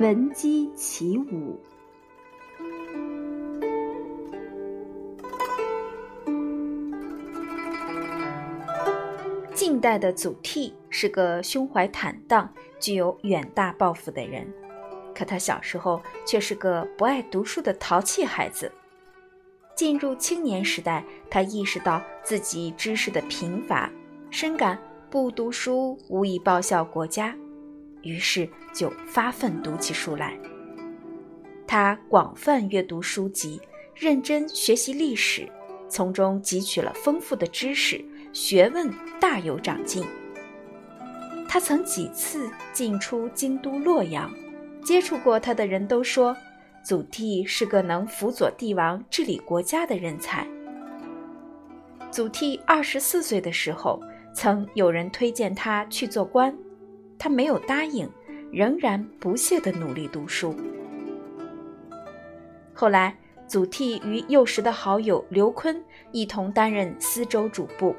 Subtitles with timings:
[0.00, 1.60] 闻鸡起舞。
[9.52, 14.50] 近代的祖逖是个胸怀坦荡、具有远大抱负的人，
[15.14, 18.72] 可他小时候却是个不爱读书的淘气孩子。
[19.76, 23.90] 进入青年时代，他意识到自己知识的贫乏，
[24.30, 24.78] 深感
[25.10, 27.36] 不读书无以报效国家，
[28.02, 30.38] 于是就发奋读起书来。
[31.66, 33.60] 他广泛阅读书籍，
[33.94, 35.48] 认真学习历史，
[35.88, 38.04] 从中汲取了丰富的知识。
[38.32, 38.88] 学问
[39.20, 40.04] 大有长进。
[41.48, 44.32] 他曾几次进出京都洛阳，
[44.84, 46.36] 接触过他的人都说，
[46.84, 50.46] 祖逖是个能辅佐帝王治理国家的人才。
[52.08, 54.00] 祖逖二十四岁的时候，
[54.32, 56.56] 曾有人推荐他去做官，
[57.20, 58.08] 他没有答应，
[58.50, 60.56] 仍然不懈地努力读书。
[62.72, 63.14] 后来，
[63.46, 65.78] 祖逖与幼时的好友刘琨
[66.12, 67.94] 一同担任司州主簿。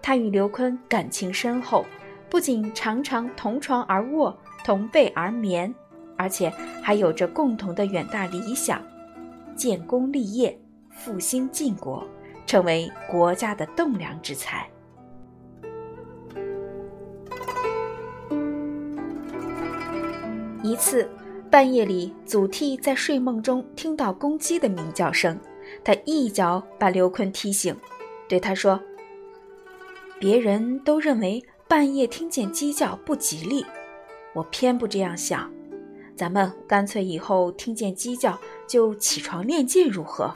[0.00, 1.84] 他与刘琨感情深厚，
[2.30, 4.34] 不仅常常同床而卧、
[4.64, 5.74] 同被而眠，
[6.16, 6.50] 而且
[6.82, 8.80] 还有着共同的远大理想：
[9.54, 10.58] 建功立业、
[10.90, 12.02] 复兴晋国，
[12.46, 14.66] 成为国家的栋梁之才。
[20.64, 21.06] 一次
[21.50, 25.38] 半夜里，祖逖在睡梦中听到公鸡的鸣叫声，
[25.84, 27.76] 他一脚把刘琨踢醒，
[28.26, 28.80] 对他说。
[30.18, 33.62] 别人都认为半夜听见鸡叫不吉利，
[34.34, 35.52] 我偏不这样想。
[36.16, 40.34] 咱们干脆以后听见鸡叫就起床练剑，如何？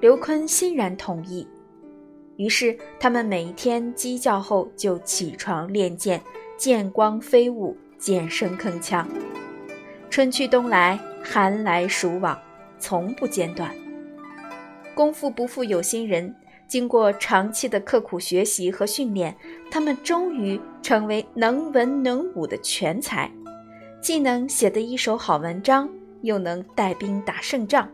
[0.00, 1.48] 刘琨欣然同意。
[2.36, 6.22] 于是他们每天鸡叫后就起床练剑，
[6.56, 9.04] 剑光飞舞，剑声铿锵。
[10.08, 12.36] 春去冬来，寒来暑往，
[12.78, 13.72] 从不间断。
[14.94, 16.34] 功夫不负有心人。
[16.66, 19.36] 经过长期的刻苦学习和训练，
[19.72, 23.28] 他们终于成为能文能武的全才，
[24.00, 25.88] 既能写得一手好文章，
[26.22, 27.90] 又能带兵打胜仗。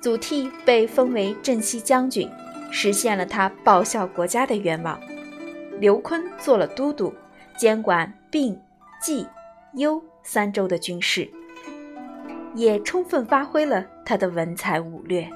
[0.00, 2.26] 祖逖被封为镇西将军，
[2.70, 4.98] 实现了他报效国家的愿望。
[5.78, 7.12] 刘琨做了都督，
[7.58, 8.58] 监管并、
[9.02, 9.26] 冀、
[9.74, 11.28] 幽三州的军事，
[12.54, 15.28] 也充分发挥了他的文才武略。